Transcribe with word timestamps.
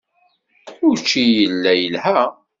Učči 0.89 1.23
yella 1.35 1.73
yelha. 1.81 2.21